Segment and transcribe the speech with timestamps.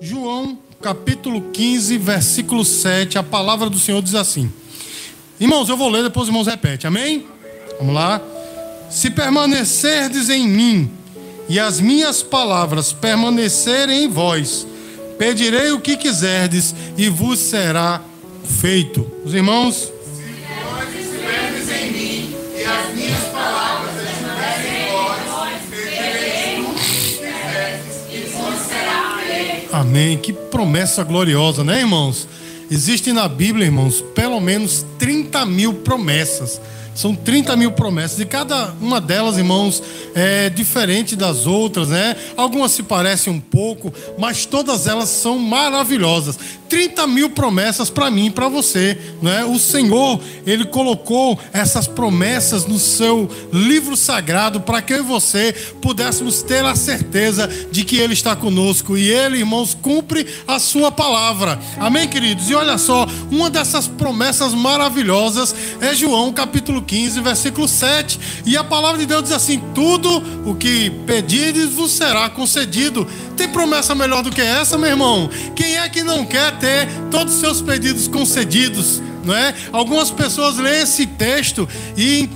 [0.00, 4.50] João capítulo 15, versículo 7, a palavra do Senhor diz assim.
[5.38, 7.26] Irmãos, eu vou ler, depois os irmãos repetem, amém?
[7.78, 8.20] Vamos lá.
[8.90, 10.90] Se permanecerdes em mim
[11.48, 14.66] e as minhas palavras permanecerem em vós,
[15.18, 18.00] pedirei o que quiserdes e vos será
[18.44, 19.08] feito.
[19.24, 19.91] Os irmãos,
[29.92, 30.16] Amém.
[30.16, 32.26] Que promessa gloriosa, né, irmãos?
[32.70, 36.58] Existem na Bíblia, irmãos, pelo menos 30 mil promessas
[36.94, 39.82] são 30 mil promessas e cada uma delas, irmãos,
[40.14, 42.16] é diferente das outras, né?
[42.36, 46.38] Algumas se parecem um pouco, mas todas elas são maravilhosas.
[46.68, 49.44] 30 mil promessas para mim e para você, né?
[49.44, 55.52] O Senhor, Ele colocou essas promessas no seu livro sagrado para que eu e você
[55.82, 60.90] pudéssemos ter a certeza de que Ele está conosco e Ele, irmãos, cumpre a Sua
[60.90, 61.58] palavra.
[61.78, 62.48] Amém, queridos?
[62.48, 68.42] E olha só, uma dessas promessas maravilhosas é João capítulo 15, versículo 7.
[68.44, 73.06] E a palavra de Deus diz assim: Tudo o que pedires vos será concedido.
[73.36, 75.30] Tem promessa melhor do que essa, meu irmão?
[75.54, 79.00] Quem é que não quer ter todos os seus pedidos concedidos?
[79.24, 79.54] Não é?
[79.72, 82.28] Algumas pessoas leem esse texto e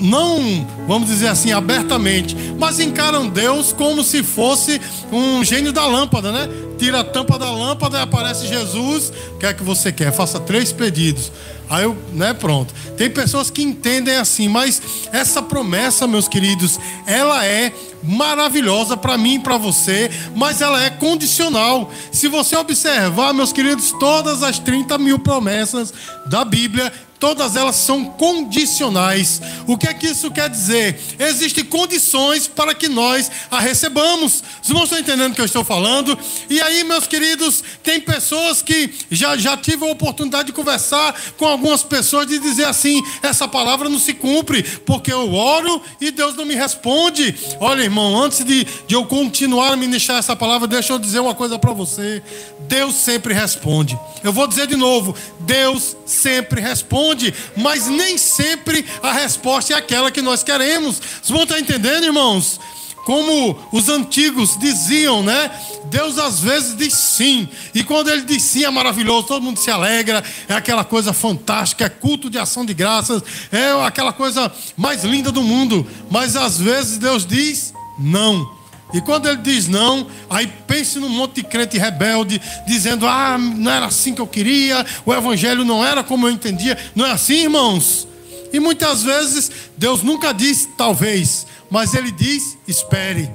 [0.00, 4.80] não, vamos dizer assim, abertamente, mas encaram Deus como se fosse
[5.12, 6.48] um gênio da lâmpada, né?
[6.78, 9.12] Tira a tampa da lâmpada e aparece Jesus.
[9.34, 10.12] O que é que você quer?
[10.12, 11.32] Faça três pedidos.
[11.68, 12.72] Aí eu, né, pronto.
[12.96, 14.80] Tem pessoas que entendem assim, mas
[15.12, 20.88] essa promessa, meus queridos, ela é maravilhosa para mim e para você, mas ela é
[20.88, 21.90] condicional.
[22.10, 25.92] Se você observar, meus queridos, todas as 30 mil promessas
[26.26, 29.40] da Bíblia, todas elas são condicionais.
[29.66, 30.98] O que é que isso quer dizer?
[31.18, 34.42] Existem condições para que nós a recebamos.
[34.62, 36.18] Os irmãos estão entendendo o que eu estou falando?
[36.48, 41.46] E aí, meus queridos, tem pessoas que já, já tive a oportunidade de conversar com
[41.46, 46.36] algumas pessoas e dizer assim: essa palavra não se cumpre, porque eu oro e Deus
[46.36, 47.34] não me responde.
[47.60, 51.34] Olha, irmão, antes de, de eu continuar a ministrar essa palavra, deixa eu dizer uma
[51.34, 52.22] coisa para você:
[52.60, 53.98] Deus sempre responde.
[54.22, 59.76] Eu vou dizer de novo: Deus sempre responde responde, mas nem sempre a resposta é
[59.76, 60.96] aquela que nós queremos.
[60.96, 62.60] Vocês vão estar entendendo, irmãos?
[63.04, 65.50] Como os antigos diziam, né?
[65.86, 69.70] Deus às vezes diz sim, e quando ele diz sim é maravilhoso, todo mundo se
[69.70, 75.04] alegra, é aquela coisa fantástica, é culto de ação de graças, é aquela coisa mais
[75.04, 78.57] linda do mundo, mas às vezes Deus diz não.
[78.92, 83.70] E quando ele diz não, aí pense num monte de crente rebelde, dizendo: Ah, não
[83.70, 86.76] era assim que eu queria, o evangelho não era como eu entendia.
[86.94, 88.08] Não é assim, irmãos?
[88.52, 93.30] E muitas vezes Deus nunca diz talvez, mas ele diz: espere.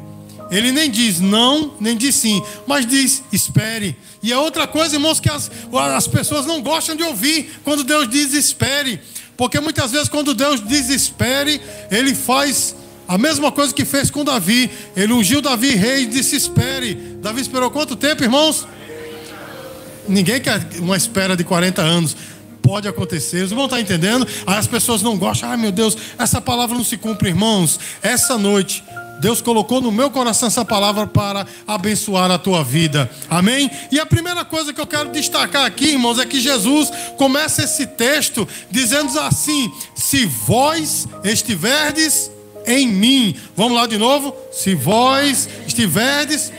[0.49, 3.95] Ele nem diz não, nem diz sim, mas diz espere.
[4.21, 5.49] E é outra coisa, irmãos, que as,
[5.95, 8.99] as pessoas não gostam de ouvir quando Deus diz espere.
[9.35, 11.59] Porque muitas vezes, quando Deus diz espere,
[11.89, 12.75] ele faz
[13.07, 14.69] a mesma coisa que fez com Davi.
[14.95, 16.95] Ele ungiu Davi rei e disse: Espere.
[17.21, 18.67] Davi esperou quanto tempo, irmãos?
[20.07, 22.15] Ninguém quer uma espera de 40 anos.
[22.61, 24.25] Pode acontecer, os irmãos estão entendendo?
[24.47, 27.77] Aí as pessoas não gostam, ai meu Deus, essa palavra não se cumpre, irmãos.
[28.01, 28.81] Essa noite,
[29.19, 33.09] Deus colocou no meu coração essa palavra para abençoar a tua vida.
[33.29, 33.69] Amém?
[33.91, 37.85] E a primeira coisa que eu quero destacar aqui, irmãos, é que Jesus começa esse
[37.85, 42.31] texto dizendo assim: Se vós estiverdes
[42.65, 43.35] em mim.
[43.55, 44.35] Vamos lá de novo?
[44.51, 46.51] Se vós estiverdes.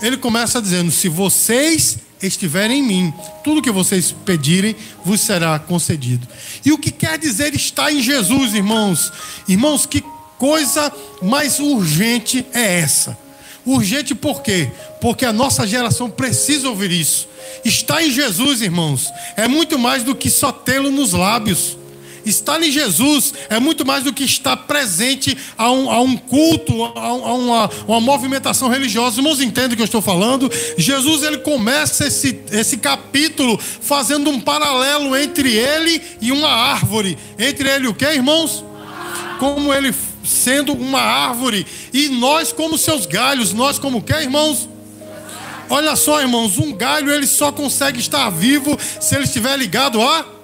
[0.00, 3.14] Ele começa dizendo: se vocês estiverem em mim,
[3.44, 6.26] tudo que vocês pedirem vos será concedido.
[6.64, 9.12] E o que quer dizer estar em Jesus, irmãos?
[9.48, 10.02] Irmãos, que
[10.36, 10.92] coisa
[11.22, 13.16] mais urgente é essa?
[13.64, 14.70] Urgente por quê?
[15.00, 17.28] Porque a nossa geração precisa ouvir isso.
[17.64, 21.77] Estar em Jesus, irmãos, é muito mais do que só tê-lo nos lábios.
[22.28, 26.84] Estar em Jesus é muito mais do que estar presente a um, a um culto,
[26.84, 29.12] a, a uma, uma, movimentação religiosa.
[29.12, 30.50] Os irmãos entendem o que eu estou falando?
[30.76, 37.16] Jesus ele começa esse, esse capítulo fazendo um paralelo entre ele e uma árvore.
[37.38, 38.64] Entre ele o que, irmãos?
[39.38, 44.68] Como ele sendo uma árvore e nós como seus galhos, nós como que, irmãos?
[45.70, 50.37] Olha só, irmãos, um galho ele só consegue estar vivo se ele estiver ligado a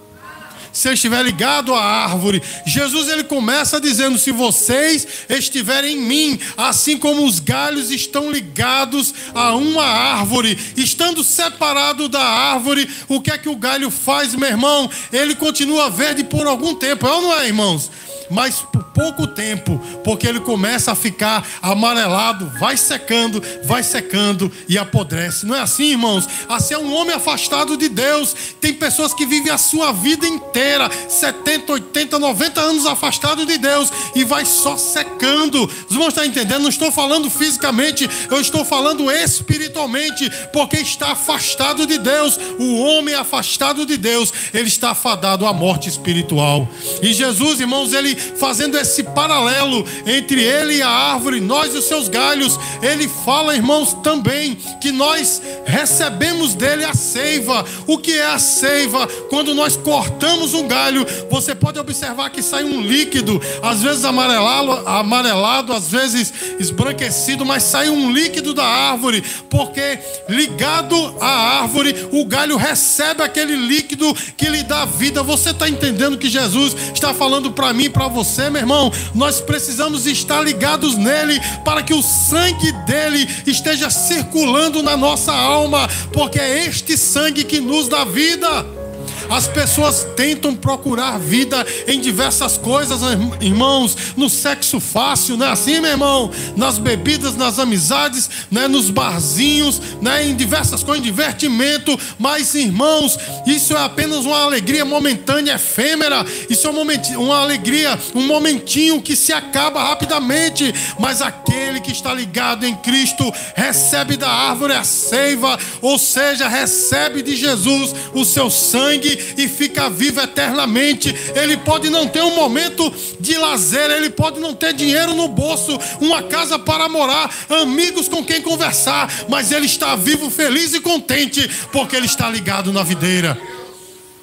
[0.75, 2.43] se estiver ligado à árvore.
[2.67, 9.15] Jesus ele começa dizendo: se vocês estiverem em mim, assim como os galhos estão ligados
[9.35, 14.49] a uma árvore, estando separado da árvore, o que é que o galho faz, meu
[14.49, 14.91] irmão?
[15.13, 17.91] Ele continua verde por algum tempo, é ou não é, irmãos?
[18.35, 24.77] Mas por pouco tempo, porque ele começa a ficar amarelado, vai secando, vai secando e
[24.77, 25.47] apodrece.
[25.47, 26.29] Não é assim, irmãos?
[26.49, 28.35] Assim é um homem afastado de Deus.
[28.61, 33.93] Tem pessoas que vivem a sua vida inteira, 70, 80, 90 anos afastado de Deus
[34.17, 35.65] e vai só secando.
[35.65, 36.63] Os irmãos estão entendendo?
[36.63, 42.39] Não estou falando fisicamente, eu estou falando espiritualmente, porque está afastado de Deus.
[42.59, 46.69] O homem afastado de Deus, ele está afadado à morte espiritual.
[47.01, 51.85] E Jesus, irmãos, ele fazendo esse paralelo entre ele e a árvore, nós e os
[51.85, 57.65] seus galhos, ele fala, irmãos, também que nós recebemos dele a seiva.
[57.87, 59.07] O que é a seiva?
[59.29, 64.89] Quando nós cortamos um galho, você pode observar que sai um líquido, às vezes amarelado,
[64.89, 69.99] amarelado às vezes esbranquecido, mas sai um líquido da árvore, porque
[70.29, 75.23] ligado à árvore, o galho recebe aquele líquido que lhe dá vida.
[75.23, 78.93] Você está entendendo que Jesus está falando para mim, para você, meu irmão?
[79.15, 85.89] Nós precisamos estar ligados nele para que o sangue dele esteja circulando na nossa alma,
[86.13, 88.84] porque é este sangue que nos dá vida.
[89.31, 93.01] As pessoas tentam procurar vida em diversas coisas,
[93.41, 96.31] irmãos, no sexo fácil, não é assim, meu irmão?
[96.57, 98.69] Nas bebidas, nas amizades, né?
[98.69, 100.27] nos barzinhos, né?
[100.27, 101.99] em diversas coisas, em divertimento.
[102.19, 106.25] Mas, irmãos, isso é apenas uma alegria momentânea, efêmera.
[106.49, 106.83] Isso é uma,
[107.19, 110.73] uma alegria, um momentinho que se acaba rapidamente.
[110.99, 117.23] Mas aquele que está ligado em Cristo recebe da árvore a seiva, ou seja, recebe
[117.23, 121.15] de Jesus o seu sangue e fica vivo eternamente.
[121.35, 125.79] Ele pode não ter um momento de lazer, ele pode não ter dinheiro no bolso,
[126.01, 131.49] uma casa para morar, amigos com quem conversar, mas ele está vivo, feliz e contente,
[131.73, 133.39] porque ele está ligado na videira.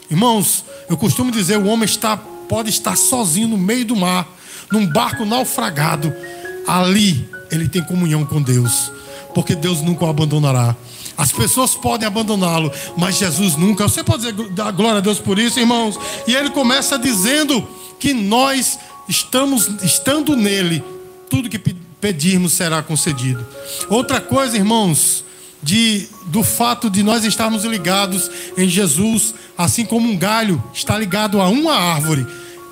[0.10, 4.28] Irmãos, eu costumo dizer: o homem está, pode estar sozinho no meio do mar,
[4.72, 6.14] num barco naufragado.
[6.68, 8.92] Ali ele tem comunhão com Deus,
[9.34, 10.76] porque Deus nunca o abandonará.
[11.22, 13.88] As pessoas podem abandoná-lo, mas Jesus nunca.
[13.88, 15.96] Você pode dizer dar glória a Deus por isso, irmãos?
[16.26, 17.68] E ele começa dizendo
[18.00, 20.84] que nós estamos estando nele,
[21.30, 23.46] tudo que pedirmos será concedido.
[23.88, 25.24] Outra coisa, irmãos,
[25.62, 31.40] de do fato de nós estarmos ligados em Jesus, assim como um galho está ligado
[31.40, 32.26] a uma árvore,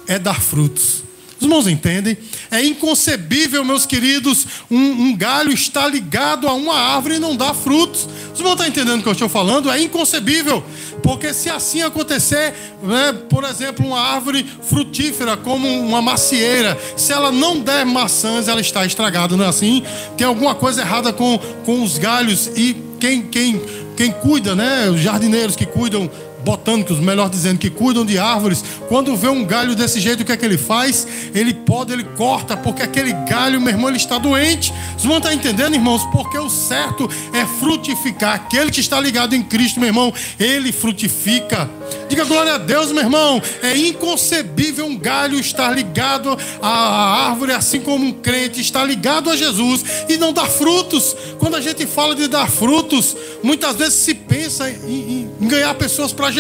[0.07, 1.03] é dar frutos.
[1.39, 2.17] Os irmãos entendem?
[2.51, 7.53] É inconcebível, meus queridos, um, um, galho estar ligado a uma árvore e não dar
[7.53, 8.09] frutos.
[8.33, 9.71] Os irmãos estão entendendo o que eu estou falando?
[9.71, 10.61] É inconcebível.
[11.01, 12.53] Porque se assim acontecer,
[12.83, 18.59] né, por exemplo, uma árvore frutífera, como uma macieira, se ela não der maçãs, ela
[18.59, 19.81] está estragada, não é assim?
[20.17, 23.61] Tem alguma coisa errada com, com os galhos e quem, quem,
[23.95, 24.89] quem cuida, né?
[24.89, 26.11] Os jardineiros que cuidam
[26.49, 30.31] botânicos, melhor dizendo, que cuidam de árvores, quando vê um galho desse jeito, o que
[30.31, 31.07] é que ele faz?
[31.35, 34.73] Ele pode, ele corta, porque aquele galho, meu irmão, ele está doente.
[34.93, 36.01] Vocês vão estar entendendo, irmãos?
[36.11, 38.33] Porque o certo é frutificar.
[38.33, 41.69] Aquele que está ligado em Cristo, meu irmão, ele frutifica.
[42.07, 43.39] Diga glória a Deus, meu irmão.
[43.61, 49.35] É inconcebível um galho estar ligado à árvore, assim como um crente está ligado a
[49.35, 51.15] Jesus e não dar frutos.
[51.37, 56.11] Quando a gente fala de dar frutos, muitas vezes se pensa em, em ganhar pessoas
[56.11, 56.38] para Jesus.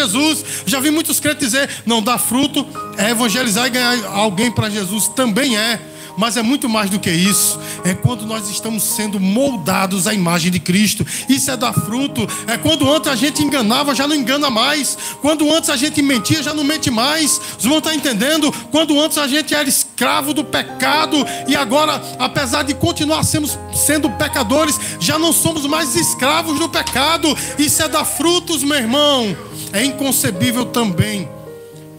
[0.65, 2.65] Já vi muitos crentes dizer: não dá fruto,
[2.97, 5.07] é evangelizar e ganhar alguém para Jesus.
[5.07, 5.79] Também é.
[6.19, 7.57] Mas é muito mais do que isso.
[7.85, 11.07] É quando nós estamos sendo moldados à imagem de Cristo.
[11.29, 12.27] Isso é dar fruto.
[12.45, 14.97] É quando antes a gente enganava, já não engana mais.
[15.21, 17.39] Quando antes a gente mentia, já não mente mais.
[17.57, 18.51] Os irmãos estão entendendo?
[18.69, 24.09] Quando antes a gente era escravo do pecado e agora, apesar de continuar sendo, sendo
[24.09, 27.33] pecadores, já não somos mais escravos do pecado.
[27.57, 29.48] Isso é dar frutos, meu irmão.
[29.71, 31.27] É inconcebível também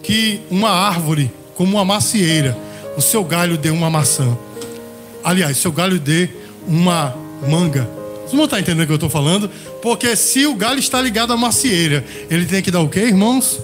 [0.02, 2.56] que uma árvore como uma macieira
[2.96, 4.36] o seu galho dê uma maçã.
[5.22, 6.28] Aliás, seu galho dê
[6.66, 7.14] uma
[7.48, 7.88] manga.
[8.26, 9.50] Você não está entendendo o que eu estou falando?
[9.82, 13.58] Porque se o galho está ligado à macieira, ele tem que dar o quê, irmãos?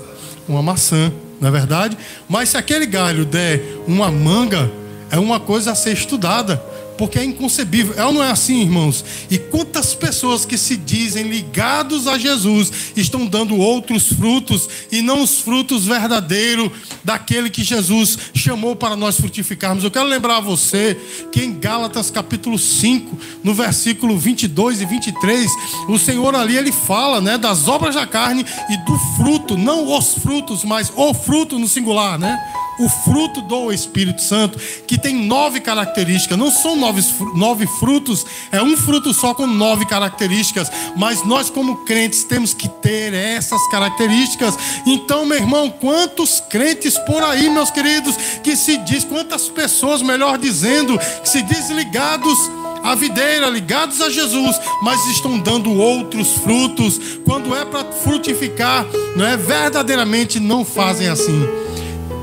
[0.48, 1.96] Uma maçã, não é verdade?
[2.28, 4.70] Mas se aquele galho der uma manga,
[5.10, 6.62] é uma coisa a ser estudada
[6.96, 7.94] porque é inconcebível.
[7.96, 9.04] É ou não é assim, irmãos?
[9.30, 15.22] E quantas pessoas que se dizem ligados a Jesus estão dando outros frutos e não
[15.22, 16.70] os frutos verdadeiros
[17.04, 19.84] daquele que Jesus chamou para nós frutificarmos?
[19.84, 20.98] Eu quero lembrar a você
[21.30, 25.50] que em Gálatas capítulo 5, no versículo 22 e 23,
[25.88, 30.14] o Senhor ali ele fala, né, das obras da carne e do fruto, não os
[30.14, 32.38] frutos, mas o fruto no singular, né?
[32.78, 36.38] O fruto do Espírito Santo, que tem nove características.
[36.38, 37.02] Não são nove,
[37.34, 40.70] nove frutos, é um fruto só com nove características.
[40.96, 44.56] Mas nós, como crentes, temos que ter essas características.
[44.86, 50.38] Então, meu irmão, quantos crentes por aí, meus queridos, que se diz, quantas pessoas, melhor
[50.38, 52.38] dizendo, que se diz ligados
[52.82, 57.00] a videira, ligados a Jesus, mas estão dando outros frutos.
[57.24, 61.65] Quando é para frutificar, não é verdadeiramente não fazem assim.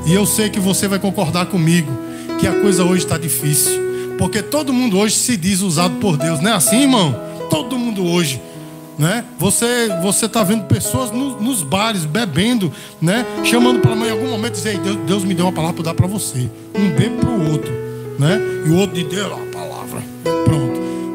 [0.05, 1.91] E eu sei que você vai concordar comigo
[2.39, 3.71] que a coisa hoje está difícil,
[4.17, 7.15] porque todo mundo hoje se diz usado por Deus, não é assim, irmão?
[7.49, 8.41] Todo mundo hoje.
[8.97, 9.25] Né?
[9.39, 13.25] Você você está vendo pessoas no, nos bares bebendo, né?
[13.43, 15.93] Chamando para mãe em algum momento dizer Deus, Deus me deu uma palavra para dar
[15.95, 16.47] para você.
[16.75, 17.71] Um bebe para o outro,
[18.19, 18.39] né?
[18.67, 19.63] E o outro de Deus, a palavra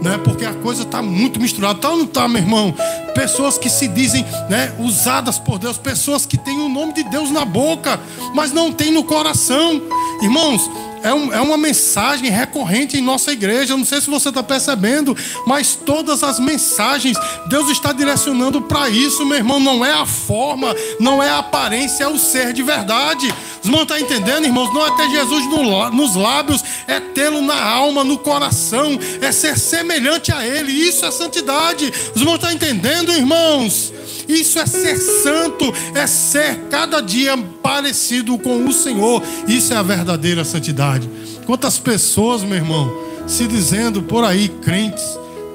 [0.03, 0.19] né?
[0.19, 1.79] Porque a coisa está muito misturada.
[1.79, 2.75] Tá ou não tá, meu irmão?
[3.15, 7.31] Pessoas que se dizem, né, usadas por Deus, pessoas que têm o nome de Deus
[7.31, 7.99] na boca,
[8.35, 9.83] mas não têm no coração.
[10.23, 10.69] Irmãos,
[11.03, 13.73] é, um, é uma mensagem recorrente em nossa igreja.
[13.73, 17.17] Eu não sei se você está percebendo, mas todas as mensagens
[17.49, 19.61] Deus está direcionando para isso, meu irmão.
[19.61, 23.33] Não é a forma, não é a aparência, é o ser de verdade.
[23.61, 24.73] Os irmãos estão tá entendendo, irmãos?
[24.73, 29.59] Não é ter Jesus no, nos lábios, é tê-lo na alma, no coração, é ser
[29.59, 30.73] semelhante a Ele.
[30.73, 31.93] Isso é santidade.
[32.15, 33.93] Os irmãos estão tá entendendo, irmãos?
[34.29, 37.35] Isso é ser santo, é ser cada dia
[37.69, 39.23] parecido com o Senhor.
[39.47, 41.07] Isso é a verdadeira santidade.
[41.45, 42.91] Quantas pessoas, meu irmão,
[43.27, 45.05] se dizendo por aí crentes,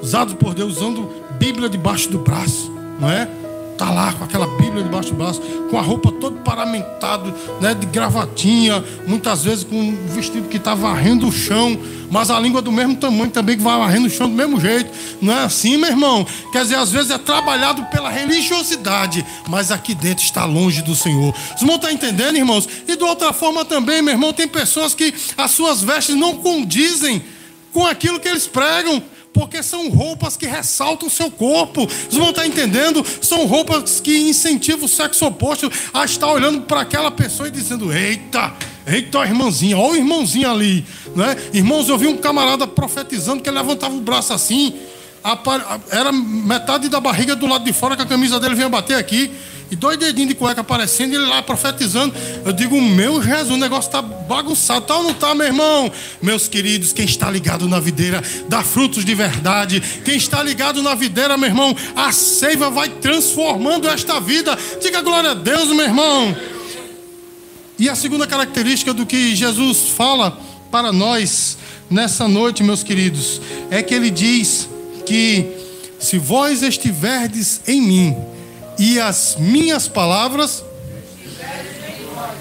[0.00, 3.28] usados por Deus, usando Bíblia debaixo do braço, não é?
[3.76, 7.86] Tá lá com aquela Bíblia debaixo do braço, com a roupa todo paramentado, né, de
[7.86, 11.76] gravatinha, muitas vezes com um vestido que está varrendo o chão,
[12.08, 14.90] mas a língua do mesmo tamanho também que vai varrendo o chão do mesmo jeito.
[15.20, 16.24] Não é assim, meu irmão?
[16.52, 21.34] Quer dizer, às vezes é trabalhado pela religiosidade, mas aqui dentro está longe do Senhor.
[21.56, 22.68] Os irmãos estão entendendo, irmãos?
[22.86, 27.22] E de outra forma também, meu irmão, tem pessoas que as suas vestes não condizem
[27.72, 29.02] com aquilo que eles pregam
[29.34, 31.86] porque são roupas que ressaltam o seu corpo.
[31.86, 33.04] Vocês vão estar entendendo?
[33.20, 37.92] São roupas que incentivam o sexo oposto a estar olhando para aquela pessoa e dizendo:
[37.92, 38.54] Eita,
[38.86, 40.86] eita, irmãzinha, olha o irmãozinho ali.
[41.16, 41.36] Né?
[41.52, 44.72] Irmãos, eu vi um camarada profetizando que ele levantava o braço assim,
[45.90, 49.30] era metade da barriga do lado de fora, que a camisa dele vinha bater aqui.
[49.70, 52.14] E dois dedinhos de cueca aparecendo, ele lá profetizando.
[52.44, 54.84] Eu digo, meu Jesus, o negócio está bagunçado.
[54.84, 55.90] Tá ou não está, meu irmão?
[56.20, 59.82] Meus queridos, quem está ligado na videira dá frutos de verdade.
[60.04, 64.56] Quem está ligado na videira, meu irmão, a seiva vai transformando esta vida.
[64.82, 66.36] Diga glória a Deus, meu irmão.
[67.78, 70.38] E a segunda característica do que Jesus fala
[70.70, 71.56] para nós
[71.90, 73.40] nessa noite, meus queridos,
[73.70, 74.68] é que ele diz
[75.06, 75.46] que
[75.98, 78.16] se vós estiverdes em mim
[78.78, 80.64] e as minhas palavras.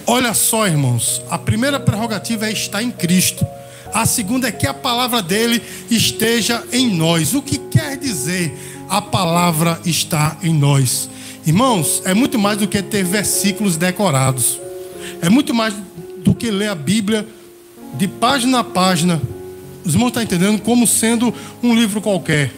[0.05, 3.45] Olha só, irmãos, a primeira prerrogativa é estar em Cristo.
[3.93, 7.33] A segunda é que a palavra dele esteja em nós.
[7.33, 8.51] O que quer dizer
[8.89, 11.09] a palavra está em nós?
[11.45, 14.59] Irmãos, é muito mais do que ter versículos decorados.
[15.21, 15.73] É muito mais
[16.17, 17.27] do que ler a Bíblia
[17.95, 19.21] de página a página.
[19.85, 22.51] Os irmãos estão entendendo como sendo um livro qualquer.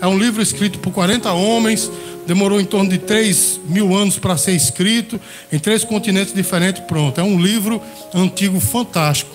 [0.00, 1.90] É um livro escrito por 40 homens,
[2.26, 5.20] demorou em torno de 3 mil anos para ser escrito,
[5.52, 7.20] em três continentes diferentes, pronto.
[7.20, 7.80] É um livro
[8.14, 9.34] antigo fantástico.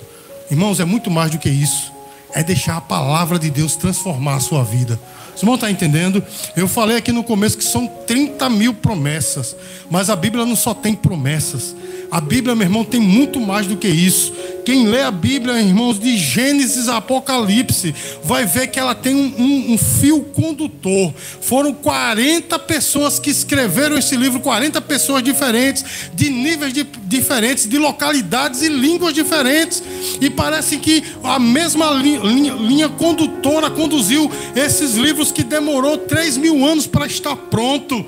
[0.49, 1.91] Irmãos, é muito mais do que isso.
[2.33, 4.99] É deixar a palavra de Deus transformar a sua vida.
[5.37, 6.23] Os irmãos estão entendendo?
[6.55, 9.55] Eu falei aqui no começo que são 30 mil promessas,
[9.87, 11.75] mas a Bíblia não só tem promessas,
[12.09, 14.33] a Bíblia, meu irmão, tem muito mais do que isso.
[14.63, 19.33] Quem lê a Bíblia, irmãos, de Gênesis a Apocalipse, vai ver que ela tem um,
[19.37, 21.13] um, um, fio condutor.
[21.41, 27.77] Foram 40 pessoas que escreveram esse livro, 40 pessoas diferentes, de níveis de, diferentes, de
[27.77, 29.83] localidades e línguas diferentes.
[30.21, 36.87] E parece que a mesma linha condutora conduziu esses livros que demorou 3 mil anos
[36.87, 38.05] para estar pronto.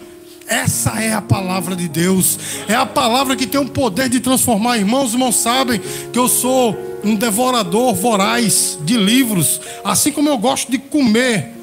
[0.48, 2.40] Essa é a palavra de Deus.
[2.68, 4.78] É a palavra que tem o poder de transformar.
[4.78, 5.80] Irmãos, irmãos sabem
[6.12, 9.62] que eu sou um devorador voraz de livros.
[9.84, 11.59] Assim como eu gosto de comer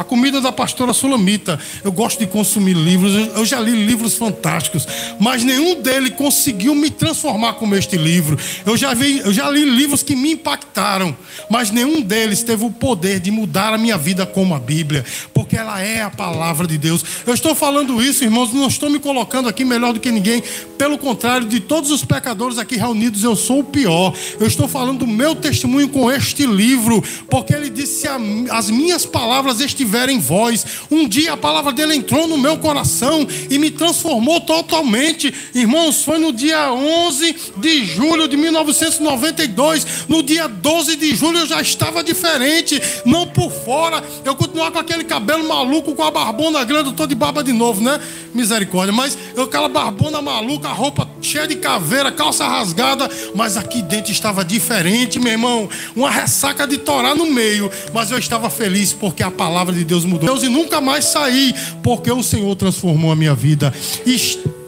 [0.00, 1.60] a comida da pastora Sulamita.
[1.84, 3.12] Eu gosto de consumir livros.
[3.36, 4.88] Eu já li livros fantásticos,
[5.18, 8.38] mas nenhum deles conseguiu me transformar como este livro.
[8.64, 11.14] Eu já, vi, eu já li livros que me impactaram,
[11.50, 15.04] mas nenhum deles teve o poder de mudar a minha vida como a Bíblia,
[15.34, 17.04] porque ela é a palavra de Deus.
[17.26, 20.42] Eu estou falando isso, irmãos, não estou me colocando aqui melhor do que ninguém.
[20.78, 24.14] Pelo contrário, de todos os pecadores aqui reunidos, eu sou o pior.
[24.40, 28.08] Eu estou falando do meu testemunho com este livro, porque ele disse:
[28.50, 30.64] as minhas palavras estiveram em vós.
[30.90, 35.32] Um dia a palavra dele entrou no meu coração e me transformou totalmente.
[35.54, 40.06] Irmãos, foi no dia 11 de julho de 1992.
[40.08, 42.80] No dia 12 de julho eu já estava diferente.
[43.04, 44.02] Não por fora.
[44.24, 46.90] Eu continuava com aquele cabelo maluco, com a barbona grande.
[46.90, 48.00] Eu tô de barba de novo, né?
[48.34, 48.92] Misericórdia.
[48.92, 53.08] Mas eu aquela barbona maluca, roupa cheia de caveira, calça rasgada.
[53.34, 55.68] Mas aqui dentro estava diferente, meu irmão.
[55.94, 57.70] Uma ressaca de torar no meio.
[57.92, 60.28] Mas eu estava feliz porque a palavra de Deus mudou.
[60.28, 61.54] Deus e nunca mais saí.
[61.82, 63.72] Porque o Senhor transformou a minha vida.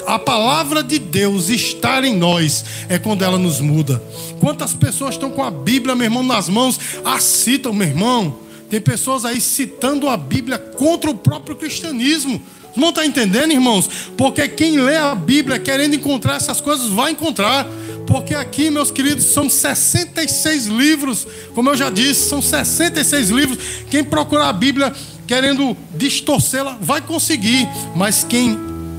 [0.07, 4.03] A palavra de Deus estar em nós é quando ela nos muda.
[4.41, 8.37] Quantas pessoas estão com a Bíblia, meu irmão, nas mãos, a citam, meu irmão.
[8.69, 12.43] Tem pessoas aí citando a Bíblia contra o próprio cristianismo.
[12.77, 13.89] Não está entendendo, irmãos?
[14.17, 17.67] Porque quem lê a Bíblia querendo encontrar essas coisas, vai encontrar.
[18.07, 21.27] Porque aqui, meus queridos, são 66 livros.
[21.55, 23.59] Como eu já disse, são 66 livros.
[23.91, 24.93] Quem procurar a Bíblia
[25.27, 27.69] querendo distorcê-la, vai conseguir.
[27.95, 28.59] Mas quem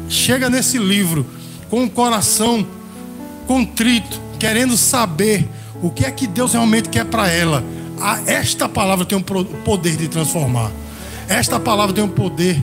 [0.10, 1.26] chega nesse livro
[1.70, 2.66] com o coração
[3.48, 5.48] contrito, querendo saber
[5.82, 7.64] o que é que Deus realmente quer para ela,
[8.26, 9.24] esta palavra tem o
[9.64, 10.72] poder de transformar.
[11.28, 12.62] Esta palavra tem o poder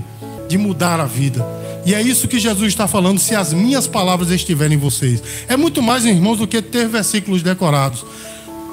[0.50, 1.46] de mudar a vida.
[1.86, 5.22] E é isso que Jesus está falando, se as minhas palavras estiverem em vocês.
[5.48, 8.04] É muito mais, irmãos, do que ter versículos decorados.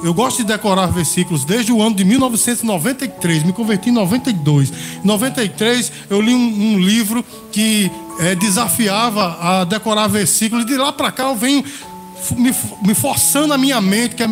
[0.04, 4.72] Eu gosto de decorar versículos desde o ano de 1993, me converti em 92.
[5.04, 10.66] Em 93 eu li um, um livro que é, desafiava a decorar versículos.
[10.66, 11.64] De lá para cá eu venho
[12.36, 12.54] me,
[12.84, 14.30] me, forçando a minha mente, que é,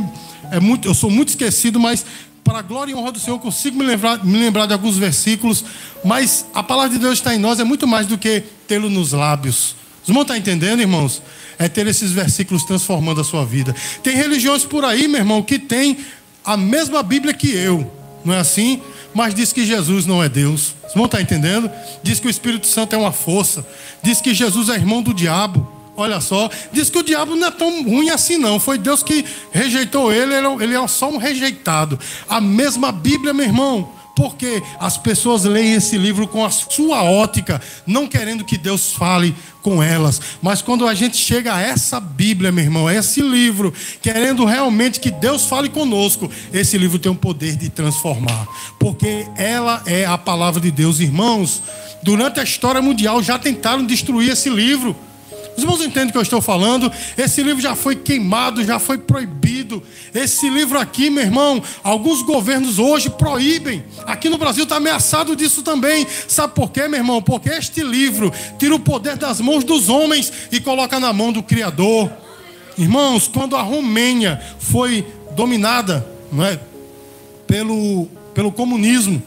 [0.52, 2.06] é muito, eu sou muito esquecido, mas
[2.46, 5.66] para a glória e honra do Senhor, consigo me lembrar, me lembrar de alguns versículos,
[6.04, 9.14] mas a palavra de Deus está em nós, é muito mais do que tê-lo nos
[9.14, 9.76] lábios.
[10.04, 11.24] Os irmãos estão entendendo, irmãos?
[11.58, 13.76] É ter esses versículos transformando a sua vida.
[14.04, 15.98] Tem religiões por aí, meu irmão, que tem
[16.44, 17.92] a mesma Bíblia que eu,
[18.24, 18.80] não é assim?
[19.12, 20.76] Mas diz que Jesus não é Deus.
[20.86, 21.72] Os irmãos estão entendendo?
[22.04, 23.66] Diz que o Espírito Santo é uma força.
[24.04, 25.75] Diz que Jesus é irmão do diabo.
[25.98, 28.60] Olha só, diz que o diabo não é tão ruim assim, não.
[28.60, 32.00] Foi Deus que rejeitou ele, ele é só um rejeitado.
[32.28, 37.62] A mesma Bíblia, meu irmão, porque as pessoas leem esse livro com a sua ótica,
[37.86, 40.22] não querendo que Deus fale com elas.
[40.42, 45.00] Mas quando a gente chega a essa Bíblia, meu irmão, a esse livro, querendo realmente
[45.00, 48.48] que Deus fale conosco, esse livro tem o poder de transformar.
[48.80, 51.00] Porque ela é a palavra de Deus.
[51.00, 51.62] Irmãos,
[52.02, 54.96] durante a história mundial já tentaram destruir esse livro.
[55.56, 56.92] Os irmãos entendem o que eu estou falando?
[57.18, 59.82] Esse livro já foi queimado, já foi proibido.
[60.14, 63.84] Esse livro aqui, meu irmão, alguns governos hoje proíbem.
[64.06, 66.06] Aqui no Brasil está ameaçado disso também.
[66.28, 67.22] Sabe por quê, meu irmão?
[67.22, 71.42] Porque este livro tira o poder das mãos dos homens e coloca na mão do
[71.42, 72.12] Criador.
[72.78, 76.60] Irmãos, quando a Romênia foi dominada não é,
[77.48, 79.22] pelo, pelo comunismo,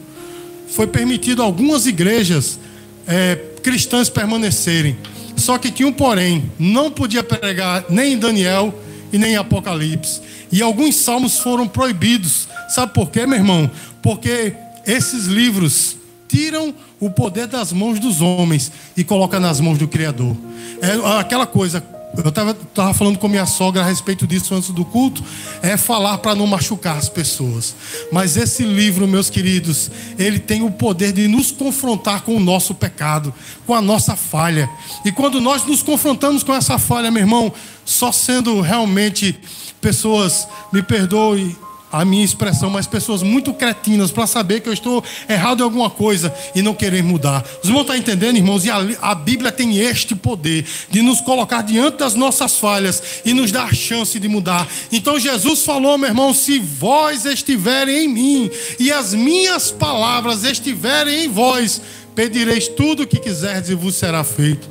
[0.67, 2.59] foi permitido algumas igrejas
[3.07, 4.95] é, cristãs permanecerem.
[5.39, 8.73] Só que tinha um porém, não podia pregar nem em Daniel
[9.11, 10.21] e nem em Apocalipse.
[10.51, 12.47] E alguns salmos foram proibidos.
[12.69, 13.69] Sabe por quê, meu irmão?
[14.01, 14.53] Porque
[14.85, 15.95] esses livros
[16.27, 20.35] tiram o poder das mãos dos homens e colocam nas mãos do Criador.
[20.81, 21.83] É aquela coisa,
[22.17, 25.23] eu estava falando com minha sogra a respeito disso antes do culto.
[25.61, 27.75] É falar para não machucar as pessoas.
[28.11, 32.73] Mas esse livro, meus queridos, ele tem o poder de nos confrontar com o nosso
[32.73, 33.33] pecado,
[33.65, 34.69] com a nossa falha.
[35.05, 37.53] E quando nós nos confrontamos com essa falha, meu irmão,
[37.85, 39.39] só sendo realmente
[39.79, 41.55] pessoas, me perdoe
[41.91, 45.89] a minha expressão, mas pessoas muito cretinas para saber que eu estou errado em alguma
[45.89, 47.43] coisa e não querer mudar.
[47.61, 48.65] Os irmãos estão entendendo, irmãos?
[48.65, 53.33] E a, a, Bíblia tem este poder de nos colocar diante das nossas falhas e
[53.33, 54.67] nos dar chance de mudar.
[54.91, 61.25] Então Jesus falou, meu irmão, se vós estiverem em mim e as minhas palavras estiverem
[61.25, 61.81] em vós,
[62.15, 64.69] pedireis tudo o que quiserdes e vos será feito.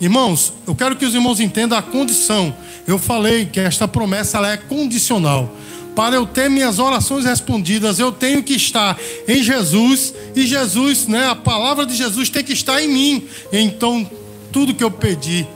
[0.00, 2.54] Irmãos, eu quero que os irmãos entendam a condição.
[2.86, 5.54] Eu falei que esta promessa é condicional.
[5.94, 11.28] Para eu ter minhas orações respondidas, eu tenho que estar em Jesus e Jesus, né,
[11.28, 13.28] a palavra de Jesus tem que estar em mim.
[13.52, 14.08] Então,
[14.52, 15.46] tudo que eu pedi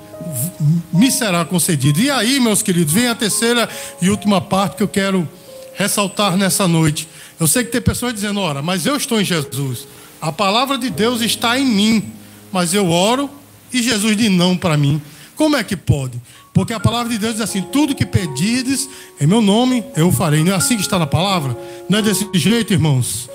[0.92, 2.00] me será concedido.
[2.00, 3.68] E aí, meus queridos, vem a terceira
[4.00, 5.28] e última parte que eu quero
[5.74, 7.08] ressaltar nessa noite.
[7.38, 9.86] Eu sei que tem pessoas dizendo, ora, mas eu estou em Jesus.
[10.20, 12.12] A palavra de Deus está em mim,
[12.52, 13.30] mas eu oro
[13.72, 15.00] e Jesus diz não para mim.
[15.36, 16.20] Como é que pode?
[16.58, 18.88] Porque a palavra de Deus diz assim: tudo que pedirdes
[19.20, 20.42] em meu nome, eu farei.
[20.42, 21.56] Não é assim que está na palavra?
[21.88, 23.30] Não é desse jeito, irmãos?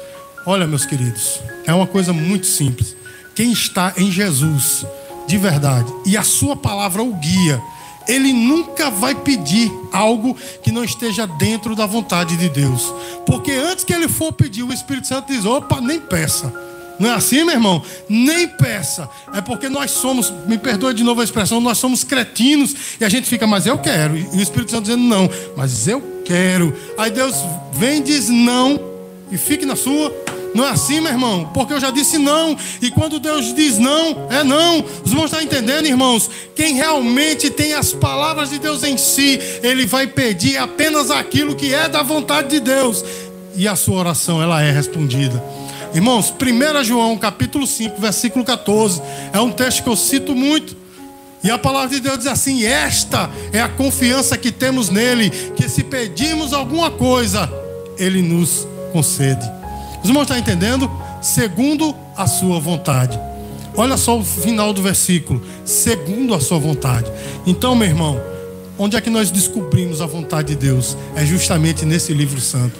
[0.45, 2.97] Olha, meus queridos, é uma coisa muito simples.
[3.33, 4.85] Quem está em Jesus,
[5.25, 7.61] de verdade, e a sua palavra o guia,
[8.09, 12.93] ele nunca vai pedir algo que não esteja dentro da vontade de Deus.
[13.25, 16.53] Porque antes que ele for pedir, o Espírito Santo diz: opa, nem peça.
[16.99, 17.81] Não é assim, meu irmão?
[18.07, 19.09] Nem peça.
[19.33, 23.09] É porque nós somos, me perdoe de novo a expressão, nós somos cretinos e a
[23.09, 24.15] gente fica, mas eu quero.
[24.17, 26.75] E o Espírito Santo dizendo, não, mas eu quero.
[26.97, 27.35] Aí Deus
[27.73, 28.79] vem e diz não
[29.31, 30.13] e fique na sua.
[30.53, 31.49] Não é assim, meu irmão?
[31.51, 32.55] Porque eu já disse não.
[32.79, 34.85] E quando Deus diz não, é não.
[35.03, 36.29] Os irmãos estão entendendo, irmãos?
[36.55, 41.73] Quem realmente tem as palavras de Deus em si, ele vai pedir apenas aquilo que
[41.73, 43.03] é da vontade de Deus.
[43.55, 45.43] E a sua oração, ela é respondida.
[45.93, 48.99] Irmãos, 1 João capítulo 5, versículo 14,
[49.31, 50.75] é um texto que eu cito muito.
[51.43, 55.69] E a palavra de Deus diz assim: Esta é a confiança que temos nele, que
[55.69, 57.47] se pedirmos alguma coisa,
[57.97, 59.47] ele nos concede.
[60.01, 60.89] Os irmãos estão entendendo?
[61.21, 63.19] Segundo a sua vontade.
[63.75, 67.11] Olha só o final do versículo: segundo a sua vontade.
[67.45, 68.19] Então, meu irmão,
[68.79, 70.97] onde é que nós descobrimos a vontade de Deus?
[71.15, 72.79] É justamente nesse livro santo.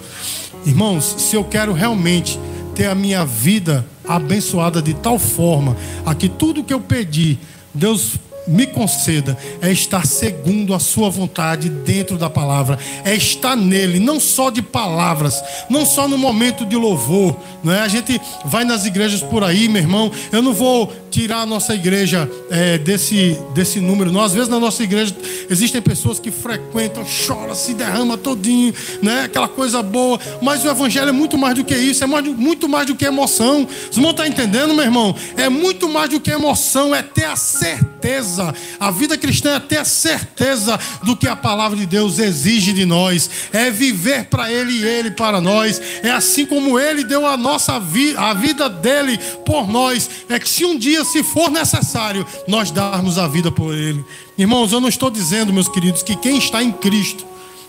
[0.66, 2.40] Irmãos, se eu quero realmente
[2.74, 7.38] ter a minha vida abençoada de tal forma a que tudo que eu pedi,
[7.72, 13.98] Deus me conceda é estar segundo a sua vontade dentro da palavra, é estar nele,
[13.98, 17.80] não só de palavras, não só no momento de louvor, não é?
[17.80, 20.10] A gente vai nas igrejas por aí, meu irmão.
[20.30, 24.10] Eu não vou tirar a nossa igreja é, desse, desse número.
[24.10, 25.14] Não, às vezes na nossa igreja
[25.48, 29.22] existem pessoas que frequentam, choram, se derrama todinho, né?
[29.22, 30.18] Aquela coisa boa.
[30.42, 33.04] Mas o evangelho é muito mais do que isso, é mais, muito mais do que
[33.04, 33.64] emoção.
[33.88, 35.14] Os irmãos estão entendendo, meu irmão?
[35.36, 38.52] É muito mais do que emoção, é ter a certeza.
[38.80, 42.84] A vida cristã é ter a certeza do que a palavra de Deus exige de
[42.84, 43.30] nós.
[43.52, 45.80] É viver para Ele e Ele para nós.
[46.02, 50.10] É assim como Ele deu a nossa vida, a vida dele por nós.
[50.28, 54.04] É que se um dia, se for necessário, nós darmos a vida por Ele.
[54.36, 57.24] Irmãos, eu não estou dizendo, meus queridos, que quem está em Cristo,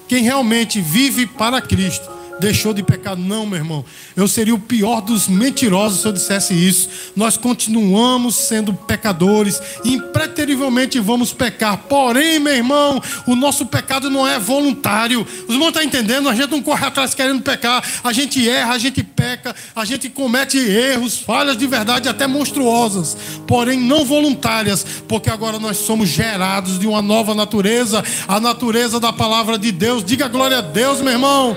[0.07, 3.15] quem realmente vive para Cristo, deixou de pecar.
[3.15, 3.85] Não, meu irmão.
[4.15, 6.89] Eu seria o pior dos mentirosos se eu dissesse isso.
[7.15, 11.77] Nós continuamos sendo pecadores, impreterivelmente vamos pecar.
[11.77, 15.25] Porém, meu irmão, o nosso pecado não é voluntário.
[15.47, 16.29] Os irmãos estão entendendo?
[16.29, 17.83] A gente não corre atrás querendo pecar.
[18.03, 23.17] A gente erra, a gente peca, a gente comete erros, falhas de verdade até monstruosas,
[23.47, 29.13] porém não voluntárias, porque agora nós somos gerados de uma nova natureza, a natureza da
[29.13, 30.03] palavra de Deus.
[30.03, 31.55] Diga glória a Deus, meu irmão.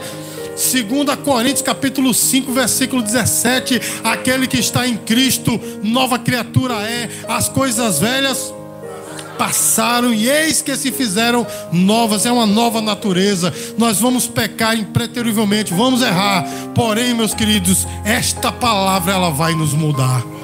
[0.59, 7.49] 2 Coríntios capítulo 5, versículo 17, aquele que está em Cristo, nova criatura é, as
[7.49, 8.53] coisas velhas
[9.39, 13.55] passaram e eis que se fizeram novas, é uma nova natureza.
[13.79, 16.45] Nós vamos pecar impreterivelmente, vamos errar.
[16.75, 20.38] Porém, meus queridos, esta palavra ela vai nos mudar.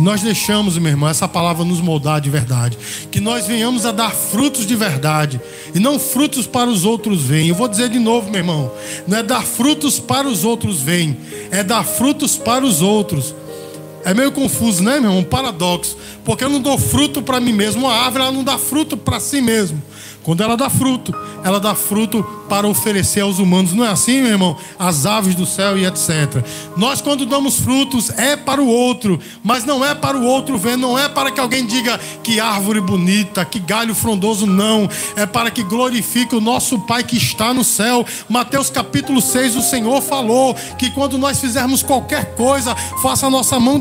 [0.00, 2.78] Que nós deixamos, meu irmão, essa palavra nos moldar de verdade.
[3.10, 5.38] Que nós venhamos a dar frutos de verdade.
[5.74, 7.48] E não frutos para os outros vêm.
[7.48, 8.72] Eu vou dizer de novo, meu irmão.
[9.06, 11.18] Não é dar frutos para os outros vêm.
[11.50, 13.34] É dar frutos para os outros.
[14.02, 15.18] É meio confuso, né, meu irmão?
[15.18, 15.98] Um paradoxo.
[16.24, 17.84] Porque eu não dou fruto para mim mesmo.
[17.84, 19.82] Uma árvore ela não dá fruto para si mesmo.
[20.22, 23.72] Quando ela dá fruto, ela dá fruto para oferecer aos humanos.
[23.72, 24.56] Não é assim, meu irmão?
[24.78, 26.44] As aves do céu e etc.
[26.76, 30.76] Nós, quando damos frutos, é para o outro, mas não é para o outro ver,
[30.76, 34.88] não é para que alguém diga que árvore bonita, que galho frondoso, não.
[35.16, 38.04] É para que glorifique o nosso Pai que está no céu.
[38.28, 43.58] Mateus capítulo 6, o Senhor falou que quando nós fizermos qualquer coisa, faça a nossa
[43.58, 43.80] mão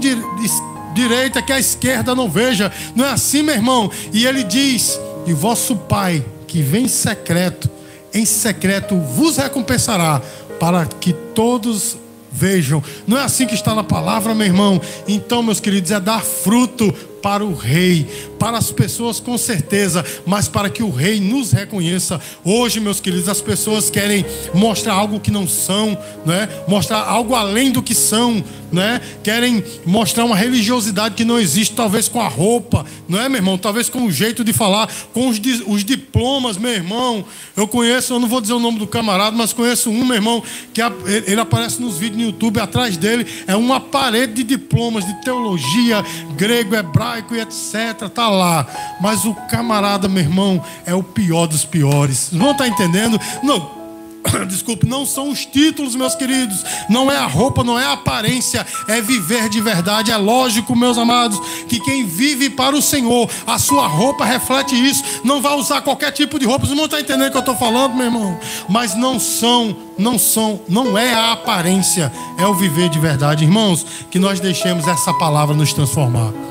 [0.94, 2.72] direita que a esquerda não veja.
[2.96, 3.92] Não é assim, meu irmão?
[4.14, 7.70] E ele diz e vosso Pai, que vem secreto,
[8.14, 10.22] em secreto vos recompensará,
[10.60, 11.98] para que todos
[12.32, 12.84] vejam.
[13.08, 14.82] Não é assim que está na palavra, meu irmão?
[15.08, 18.08] Então, meus queridos, é dar fruto para o rei,
[18.40, 22.20] para as pessoas com certeza, mas para que o rei nos reconheça.
[22.44, 26.48] Hoje, meus queridos, as pessoas querem mostrar algo que não são, né?
[26.68, 29.02] Mostrar algo além do que são, né?
[29.24, 33.58] Querem mostrar uma religiosidade que não existe, talvez com a roupa, não é, meu irmão?
[33.58, 37.26] Talvez com o jeito de falar, com os, os diplomas, meu irmão.
[37.56, 40.42] Eu conheço, eu não vou dizer o nome do camarada, mas conheço um, meu irmão,
[40.74, 40.82] que
[41.28, 46.04] ele aparece nos vídeos no YouTube, atrás dele é uma parede de diplomas de teologia,
[46.38, 48.10] grego, hebraico e etc.
[48.14, 48.66] Tá lá.
[49.02, 52.30] Mas o camarada, meu irmão, é o pior dos piores.
[52.32, 53.20] Não está entendendo?
[53.42, 53.80] Não,
[54.48, 58.66] desculpe, não são os títulos, meus queridos, não é a roupa, não é a aparência,
[58.88, 60.12] é viver de verdade.
[60.12, 65.04] É lógico, meus amados, que quem vive para o Senhor, a sua roupa reflete isso.
[65.24, 66.66] Não vai usar qualquer tipo de roupa.
[66.66, 68.40] Você não está entendendo o que eu estou falando, meu irmão?
[68.68, 73.86] Mas não são, não são, não é a aparência, é o viver de verdade, irmãos.
[74.10, 76.49] Que nós deixemos essa palavra nos transformar.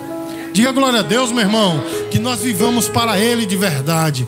[0.53, 4.27] Diga glória a Deus, meu irmão, que nós vivamos para Ele de verdade.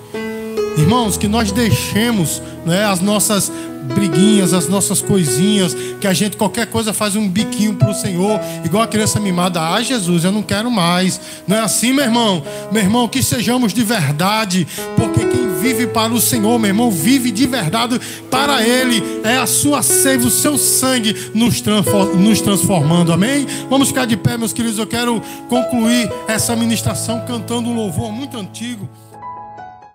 [0.80, 3.52] Irmãos, que nós deixemos né, as nossas
[3.94, 8.82] briguinhas, as nossas coisinhas, que a gente qualquer coisa faz um biquinho pro Senhor, igual
[8.82, 11.20] a criança mimada, ah Jesus, eu não quero mais.
[11.46, 12.42] Não é assim, meu irmão?
[12.72, 14.66] Meu irmão, que sejamos de verdade,
[14.96, 19.02] porque quem vive para o Senhor, meu irmão, vive de verdade para Ele.
[19.22, 23.46] É a sua seiva, o seu sangue nos transformando, amém?
[23.68, 24.78] Vamos ficar de pé, meus queridos.
[24.78, 28.88] Eu quero concluir essa ministração cantando um louvor muito antigo.